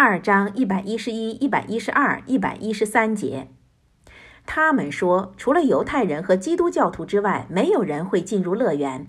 [0.00, 3.48] 二章一百一十一、一百一十二、一百一十三节。
[4.46, 9.08] 他们说，除了犹太人和基督教徒之外，没有人会进入乐园。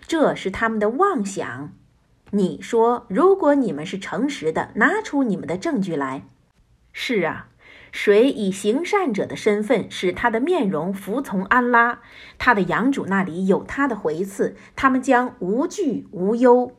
[0.00, 1.72] 这是他们的妄想。
[2.32, 6.24] 你说，如果你们是诚实的，拿出你们的证据来。
[6.92, 7.46] 是啊，
[7.92, 12.00] 谁以行善者的身份使他的面容服从安拉，
[12.36, 16.72] 他的养主那里有他的回赐，他们将无惧无忧。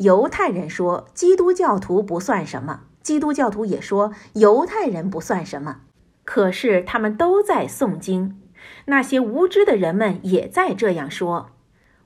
[0.00, 5.82] 犹太人说，基督教徒不算什么；基督教徒也说，犹太人不算什么。
[6.24, 8.40] 可是他们都在诵经，
[8.86, 11.50] 那些无知的人们也在这样说。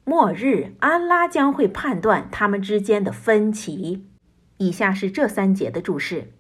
[0.02, 4.04] 末日，安拉将会判断他们之间的分歧。
[4.56, 6.32] 以下是这三节的注释：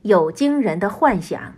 [0.00, 1.56] 有惊人的幻想。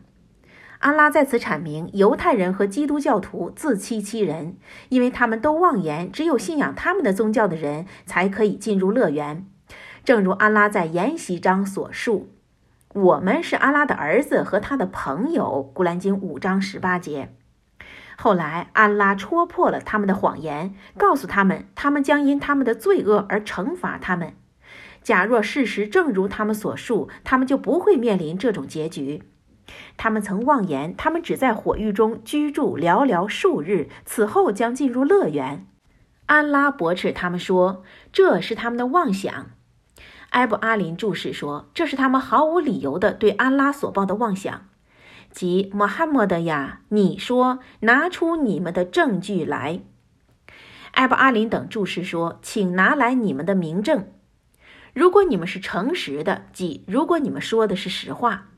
[0.78, 4.56] 安拉在此阐明，犹太人和基督教徒自欺欺人，
[4.90, 9.46] 因为他们都妄言，只有信仰他们的宗教的人才可以进入乐园。
[10.04, 12.30] 正如安拉在研习章所述。
[12.94, 17.34] 我们是阿拉的儿子和他的朋友，《古兰经》五章十八节。
[18.16, 24.34] 后来，安拉戳破了他们的谎言，告诉他们，他们将因他们的罪恶而惩罚他们。
[25.02, 29.22] 假若事实正如他们所述，他们就不会面临这种结局。
[29.96, 35.66] 他们曾妄言，他们只在火狱中居住寥寥数日，此后将进入乐园。
[36.26, 39.50] 安拉驳斥他们说，这是他们的妄想。
[40.30, 44.68] 埃布阿林注释说：“这是他们毫无理由的对安拉所报的妄想，
[45.30, 49.80] 即穆罕默德呀，你说拿出你们的证据来。”
[50.92, 54.08] 埃布阿林等注释说：“请拿来你们的明证，
[54.92, 58.48] 如果你们是诚实的，即如果你们说的是实话。”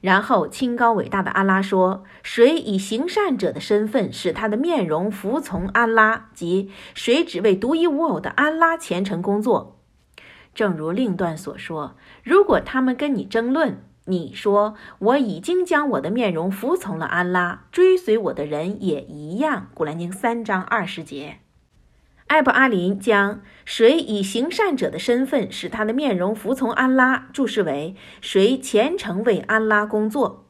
[0.00, 9.78] 然后清高伟大的安拉说：“谁以行善者的身份使他的面容服从安拉，即谁只为独一无二的安拉虔诚工作。”
[10.54, 19.68] 正如另段所说，如果他们跟你争论，你说我已经将我的面容服从了安拉，追随我的人也一样。
[19.74, 21.38] 古兰经三章二十节，
[22.30, 30.46] 艾布阿林将谁以行善者的身份使他的面容服从安拉注释为谁虔诚为安拉工作。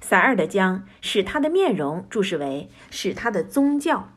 [0.00, 4.10] 塞尔的将使他的面容注释为使他的宗教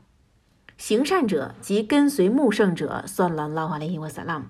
[0.78, 3.04] 行善者及跟随穆圣者。
[3.08, 4.46] 算了，拉瓦雷伊瓦萨拉姆。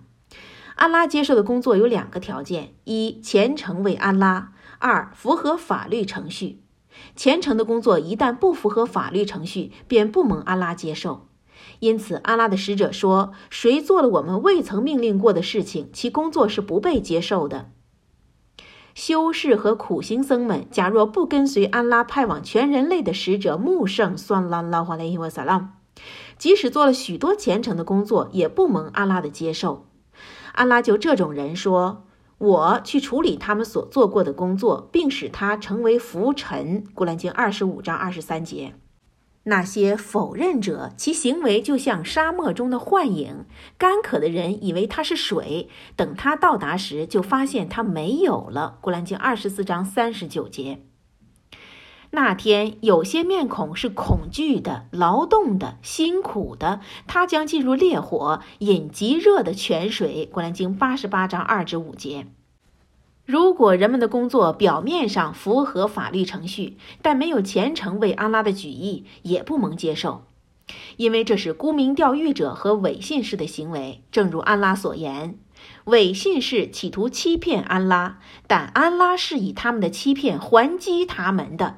[0.76, 6.62] 安拉接受的工作有两个条件：一、虔诚为安拉；二、符合法律程序。
[7.16, 11.30] 虔诚的工作一旦不符合法律程序，便不蒙安拉接受。
[11.80, 17.72] 因此，安拉的使者说：“谁做了我们未曾命令过的事情，其工作是不被接受的。”
[18.96, 25.74] 修士和苦行僧们，假若不跟随安拉派往全人类的使者穆圣，算拉拉华雷伊瓦萨拉，
[26.38, 29.86] 即使做了许多虔诚的工作，也不蒙安拉的接受。
[30.54, 32.06] 安拉就这种人说
[32.38, 38.76] ：“我去处理他们所做过的工作，并使他成为浮尘。”古兰经二十五章二十三节。
[39.48, 43.46] 那些否认者，其行为就像沙漠中的幻影，
[43.78, 48.80] 干渴的人以为它是水，等他到达时，就发现它没有了。
[48.82, 50.80] 古兰经二十四章三十九节。
[52.10, 60.26] 那天，有些面孔是恐惧的、劳动的、辛苦的，他将进入烈火，饮极热的泉水。
[60.34, 62.26] 《古兰经》八十八章二至五节。
[63.26, 70.26] 如果人们的工作表面上符合法律程序，但没有虔诚为阿拉的举意，也不蒙接受，
[70.98, 74.04] 因为这是沽名钓誉者和伪信士的行为。
[74.12, 75.40] 正如安拉所言，
[75.86, 81.78] 伪信士企图欺骗安拉，但安拉是以他们的欺骗还击他们的。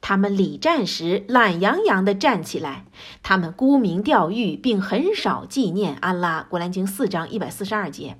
[0.00, 2.86] 他们礼战时懒洋洋地站起来，
[3.22, 6.44] 他们沽名钓誉，并很少纪念安拉。
[6.48, 8.16] 古兰经四章一百四十二节，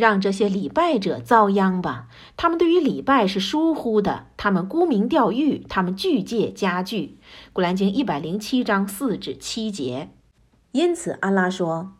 [0.00, 2.08] 让这些礼拜者遭殃吧！
[2.36, 7.20] 他们对于礼拜是疏忽的，他们沽名钓誉，他们拒戒家具。
[7.52, 10.08] 古兰经一百零七章四至七节。
[10.72, 11.92] 因此，安拉说：“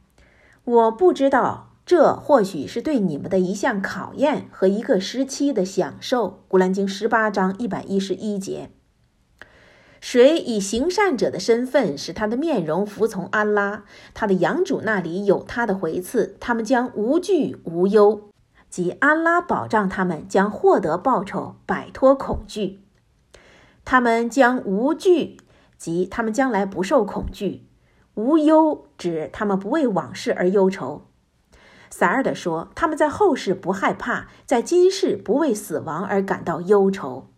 [0.65, 8.71] 我不知道，这或许是对你们的一项考验和一个时期的享受。”古兰经十八章一百一十一节。
[10.01, 18.31] 谁以行善者的身份使他的面容服从安拉，他的养主那里有他的回赐，他们将无惧无忧，
[18.71, 22.81] 即安拉保障他们将获得报酬，摆脱恐惧。
[23.85, 25.37] 他们将无惧，
[25.77, 27.67] 即他们将来不受恐惧；
[28.15, 31.07] 无忧，指他们不为往事而忧愁。
[31.91, 37.29] 萨尔德说，他们在后世不害怕，在今世不为死亡而感到忧愁。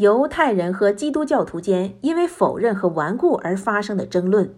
[0.00, 4.54] 犹太人和基督教徒间因为否认和顽固而发生的争论。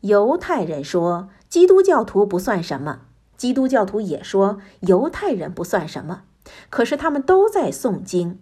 [0.00, 3.00] 犹太人说，基督教徒不算什么；
[3.36, 6.22] 基督教徒也说犹太人不算什么，
[6.70, 8.40] 可是他们都在诵经。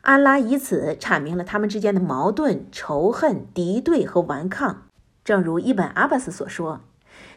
[0.00, 4.88] 安拉以此阐明了他们之间的矛盾、仇恨、敌对和顽抗。
[5.24, 6.80] 正如伊本阿巴斯所说，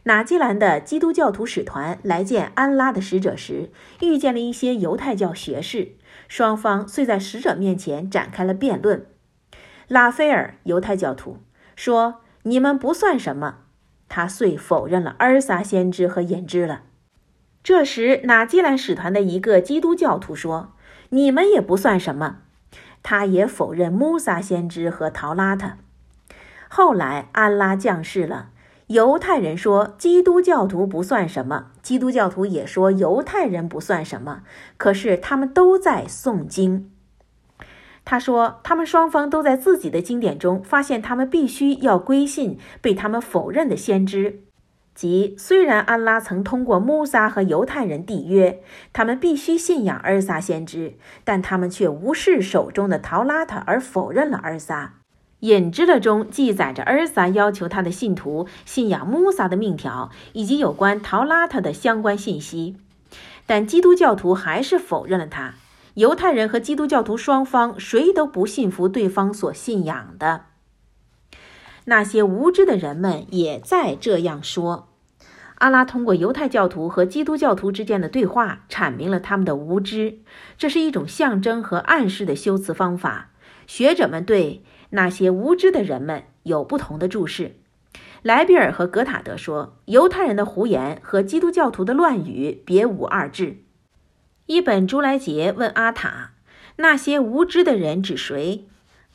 [0.06, 3.70] 纳基兰的基督教徒使团来见安拉的使者时，
[4.02, 5.92] 遇见了一些犹太教学士，
[6.28, 9.06] 双方遂在使者面前展开了辩论。
[9.88, 11.38] 拉斐尔犹太教徒
[11.76, 13.58] 说：“你们不算什么。”
[14.10, 16.84] 他遂否认了阿尔撒先知和引知了。
[17.64, 20.74] 这时，纳基兰使团的一个基督教徒说
[21.10, 22.38] ：“你们也不算什么。”
[23.02, 25.74] 他也否认穆萨先知和陶拉特。
[26.70, 28.50] 后来，安拉降世了。
[28.88, 34.42] 犹太人说基督教徒不算什么，基督教徒也说犹太人不算什么。
[34.78, 36.92] 可是他们都在诵经。
[38.04, 44.42] 他说，他们双方都在自己的经典中发现，他们必须要归信被他们否认的先知，
[44.96, 55.05] 即虽然安拉曾通过穆萨和犹太人缔约，他们必须信仰尔撒先知，但他们却无视手中的陶拉特而否认了尔撒。
[55.42, 62.78] 引知了中记载着尔撒要求他的信徒信仰穆萨的命条以及有关陶拉特的相关信息，
[63.46, 65.56] 但基督教徒还是否认了他。
[65.96, 70.46] 犹太人和基督教徒双方谁都不信服对方所信仰的。
[71.86, 74.90] 那些无知的人们也在这样说。
[75.60, 80.20] 阿拉通过犹太教徒和基督教徒之间的对话，阐明了他们的无知。
[80.58, 83.30] 这是一种象征和暗示的修辞方法。
[83.66, 84.64] 学者们对
[84.96, 87.58] 那些无知的人们有不同的注释。
[88.24, 93.58] 莱比尔和格塔德说，犹太人的胡言和基督教徒的乱语别无二致。
[94.48, 96.32] 伊本·朱莱杰问阿塔
[96.78, 98.66] ：“那些无知的人指谁？”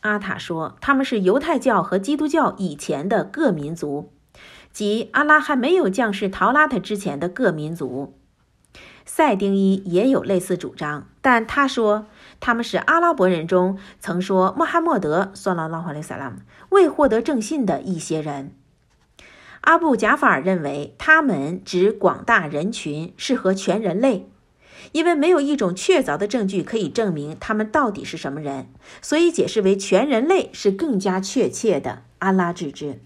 [0.02, 4.12] 阿塔说：“他们是犹太教和基督教以前的各民族，
[4.72, 8.14] 即阿拉还没有降世陶拉特之前的各民族。”
[9.04, 12.06] 赛丁伊也有类似主张，但他说
[12.38, 16.36] 他们是阿拉伯人中曾说穆罕默德（算拉拉哈里萨拉姆）
[16.70, 18.54] 未获得正信的一些人。
[19.62, 24.30] 阿布·贾法尔认为他们指广大人群，适合全人类。
[24.92, 28.68] 因为没有一种确凿的证据可以证明他们到底是什么人，
[29.02, 32.02] 所以解释为全人类是更加确切的。
[32.18, 32.98] 安拉之之。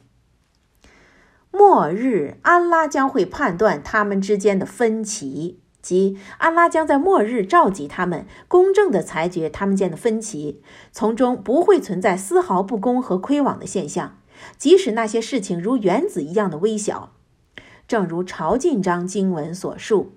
[1.51, 14.17] 末日，安拉将会判断他们之间的分歧，即安拉将在末日召集他们，公正地裁决他们间的分歧，从中不会存在丝毫不公和亏枉的现象，
[14.57, 17.13] 即使那些事情如原子一样的微小，
[17.87, 20.13] 正如朝觐章经文所述。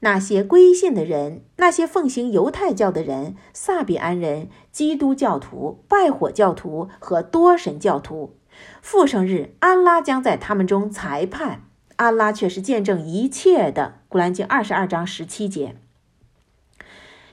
[0.00, 8.36] 那些归信的人，那些奉行犹太教的人，萨比安人、基督教徒、拜火教徒和多神教徒，
[8.82, 11.62] 复生日，安拉将在他们中裁判。
[11.96, 14.00] 安拉却是见证一切的。
[14.08, 15.76] 古兰经二十二章十七节。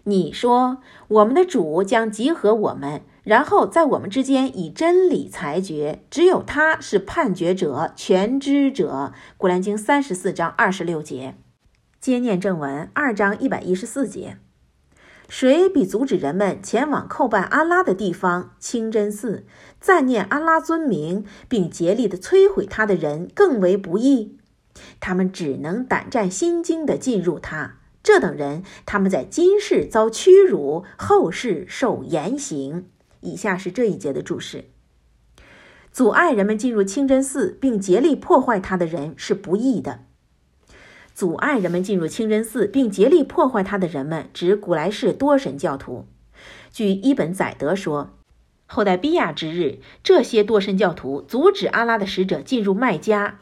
[0.05, 9.13] 你说，我们的主将集合我们，然后在我们之间以真理裁决，只有他是判决者、全知者。
[9.37, 11.35] 古兰经三十四章二十六节。
[12.01, 14.35] 接念正文二章一百一十四节，
[15.29, 19.45] 谁比阻止人们前往叩拜安拉的地方清真寺，
[19.79, 24.37] 赞念安拉尊名，并竭力的摧毁他的人更为不易？
[24.99, 27.77] 他们只能胆战心惊的进入他。
[28.01, 32.87] 这等人，他们在今世遭屈辱，后世受严刑。
[33.21, 34.65] 以下是这一节的注释：
[35.91, 40.01] 阻碍人们进入清真寺并竭力破坏他的人是不义的。
[41.13, 46.07] 阻碍人们进入清真寺并竭力破坏它的人们，指古莱氏多神教徒。
[46.71, 48.17] 据伊本·宰德说，
[48.65, 53.39] 后代比亚之日，这些多神教徒阻止阿拉的使者进入麦加，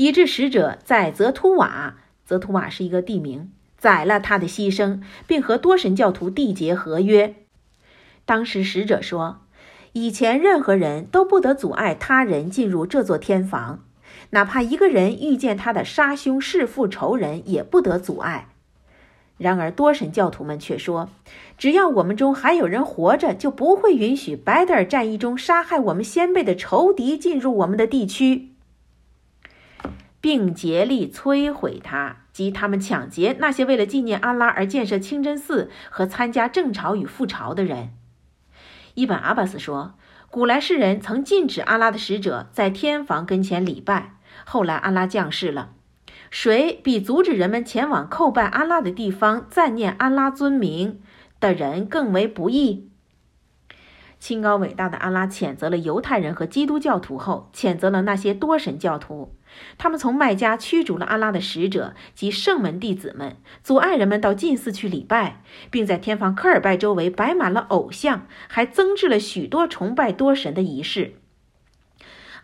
[0.00, 7.34] 以致使者在泽图瓦（泽图瓦是一个地名）宰了他的牺牲，并和多神教徒缔结合约。
[8.24, 9.42] 当时使者说，
[9.92, 13.84] 以前任何人都不得阻碍他人进入这座天房。
[14.30, 18.48] 哪怕一个人遇见他的杀兄弑父仇人，也不得阻碍。
[19.36, 21.10] 然而多神教徒们却说，
[21.58, 28.49] 只要我们中还有人活着，就不会允许白德尔战役中杀害我们先辈的仇敌进入我们的地区，
[30.20, 37.90] 并竭力摧毁他，即他们抢劫那些为了纪念安拉而建设清真寺和参加正朝与复朝的人。
[38.94, 39.94] 伊本阿巴斯说，
[40.30, 44.16] 古来世人曾禁止阿拉的使者在天房跟前礼拜。
[44.44, 45.70] 后来安拉降世了，
[46.30, 51.00] 谁比阻止人们前往叩拜安拉的地方、赞念安拉尊名
[51.40, 52.89] 的人更为不义？
[54.20, 59.34] 清高伟大的阿拉谴责了犹太人和基督教徒后，谴责了那些多神教徒。
[59.78, 71.14] 他们从麦加驱逐了阿拉的使者及圣门弟子们，阻碍人们到禁寺去礼拜，并在天房科尔拜周围摆满了偶像，还增置了许多崇拜多神的仪式。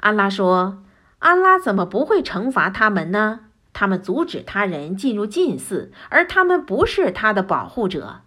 [0.00, 0.82] 阿拉说
[1.20, 3.40] ：“阿拉怎么不会惩罚他们呢？
[3.72, 8.22] 他们阻止他人进入禁寺，而他们不是他的保护者。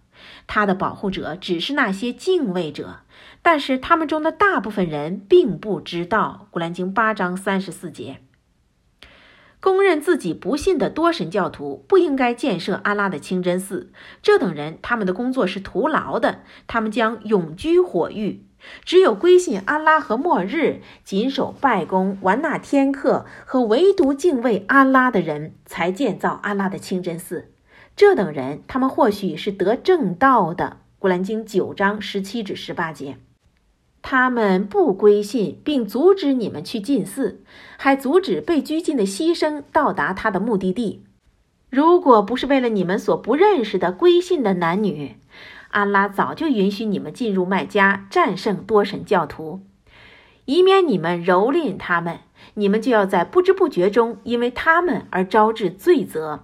[0.46, 3.00] 他的保护者只是那些敬畏者，
[3.42, 8.18] 但是他们中的大部分人并不知道。”古兰经八章三十四节。
[9.60, 13.92] 公认自己不信的多神教徒不应该建设阿拉的清真寺。
[14.22, 18.42] 这等人，他们的工作是徒劳的，他们将永居火狱。
[18.84, 27.50] 只有归信阿拉和末日、谨守拜功、玩纳天课和唯独敬畏阿拉的人，才建造阿拉的清真寺。
[27.94, 30.78] 这等人，他们或许是得正道的。
[30.98, 33.18] 古兰经九章十七至十八节。
[34.02, 37.42] 他们不归信，并阻止你们去进寺，
[37.76, 41.02] 还阻止被拘禁的牺牲到达他的目的地。
[41.68, 45.16] 如果不是为了你们所不认识的归信的男女，
[45.68, 49.60] 安拉早就允许你们进入麦加，战胜多神教徒，
[50.46, 52.18] 以免你们蹂躏他们。
[52.54, 56.40] 你们就要在不知不觉中因为他们而招致罪责，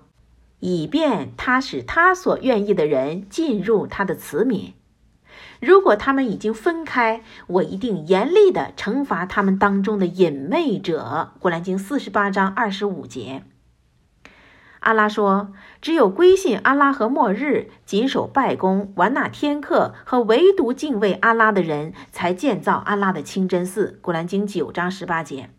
[0.60, 4.75] 以便他使他所愿意的人进入他的慈悯。
[5.60, 11.32] 如果他们已经分开，我一定严厉地惩罚他们当中的隐昧者。
[11.40, 13.42] 古兰经四十八章二十五节，
[14.80, 25.50] 阿拉说：“只有归信阿拉和末日，谨守拜功、玩纳天课和唯独敬畏阿拉的人，才建造阿拉的清真寺。”古兰经九章十八节。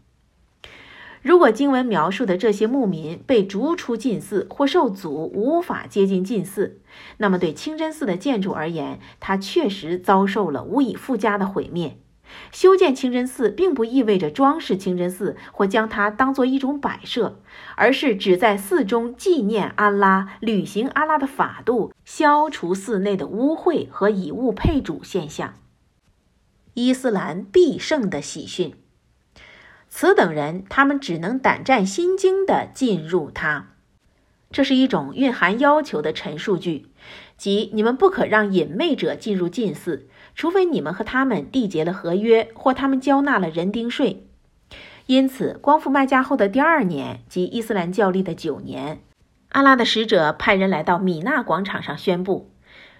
[1.21, 6.79] 如果经文描述的这些牧民被逐出禁寺或受阻，无法接近禁寺，
[7.17, 11.97] 那么对清真寺的建筑而言，它确实遭受了无以复加的毁灭。
[12.51, 17.39] 修建清真寺并不意味着装饰清真寺或将它当做一种摆设，
[17.75, 25.53] 而是只在寺中纪念安拉、履行安拉的法度、消除寺内的污秽和以物配主现象。
[26.73, 28.73] 伊斯兰必胜的喜讯。
[29.89, 33.69] 此等人，他们只能胆战心惊地进入它。
[34.51, 36.87] 这是一种蕴含要求的陈述句，
[37.35, 44.25] 即你们不可让隐昧者进入禁寺，除非你们和他们缔结了合约，或他们交纳了人丁税。
[45.05, 49.01] 因此，光复麦加后的第二年，即伊斯兰教历的九年，
[49.49, 52.51] 阿拉的使者派人来到米纳广场上宣布：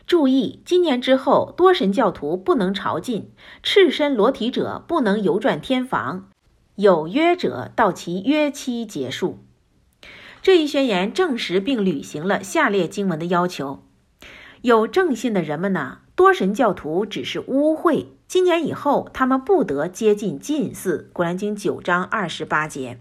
[0.06, 3.26] 注意，今年之后，多神教徒不能朝觐，
[3.64, 6.30] 赤身裸体者不能游转天房。
[6.78, 9.40] 有约者到其约期结束。
[10.44, 13.84] 这一宣言证实并履行了下列经文的要求：
[14.62, 18.06] 有正信的人们呢，多神教徒只是污秽。
[18.28, 21.10] 今年以后，他们不得接近近寺。
[21.14, 23.00] 古兰经九章二十八节。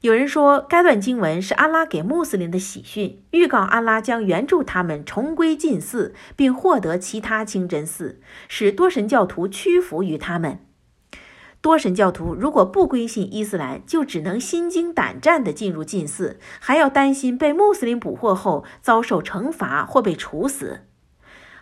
[0.00, 10.58] 有人说，该段经文是阿拉给穆斯林的喜讯，预告阿拉将援助他们重归近寺，并获得其他清真寺，使多神教徒屈服于他们。
[11.64, 20.82] 多神教徒如果不归信伊斯兰，就只能心惊胆战地进入禁寺，还要担心被穆斯林捕获后遭受惩罚或被处死。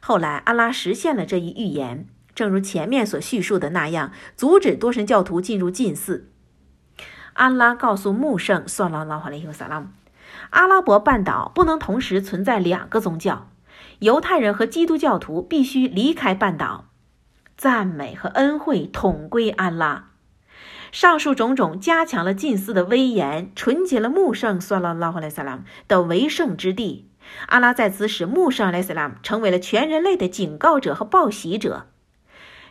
[0.01, 6.29] 后来，阿拉实现了这一预言，正如前面所叙述的那样，阻止多神教徒进入禁寺。
[7.35, 9.87] 安拉告诉穆圣：“算了，拉哈雷尤萨拉姆，
[10.51, 13.49] 阿拉伯半岛不能同时存在两个宗教，
[14.01, 16.87] 犹太人和基督教徒必须离开半岛。”
[17.63, 20.09] 赞美和恩惠统归安拉。
[20.91, 27.09] 上述种种加强了近似的威严，纯洁了穆圣（索拉拉哈萨拉姆）的为圣之地。
[27.47, 31.87] 阿拉在此使穆圣（莱萨拉姆）成为了全人类的警告者和报喜者。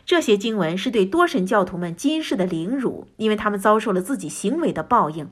[0.04, 5.30] 这些经文是对多神教徒们今世的凌辱，因为他们遭受了自己行为的报应。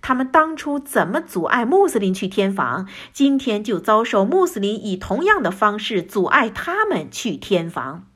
[0.00, 8.06] 他们当初怎么阻碍穆斯林去天房，今天就遭受穆斯林以同样的方式阻碍他们去天房。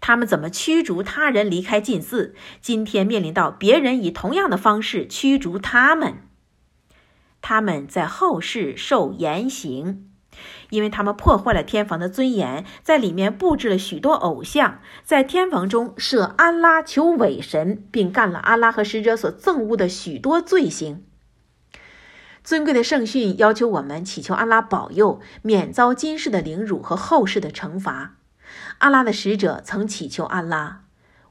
[0.00, 2.34] 他们怎么驱逐他人离开禁寺？
[2.60, 6.22] 今天面临到别人以同样的方式驱逐他们，
[7.42, 10.10] 他们在后世受严刑，
[10.70, 21.04] 因为他们破坏了天房的尊严，在里面布置了许多偶像，在天房中设安拉求伪神，并干了阿拉和使者所憎恶的许多罪行。
[22.42, 28.16] 尊贵的圣训要求我们祈求安拉保佑，免遭今世的凌辱和后世的惩罚。
[28.78, 30.82] 阿拉的使者曾祈求安拉：“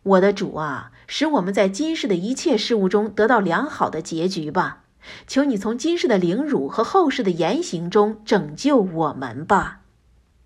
[0.04, 4.84] 我的主啊，使我们在今世的一切事物中得到良好的结局吧！
[5.28, 9.82] 求你从今世的凌辱和后世的言行中拯救我们吧！”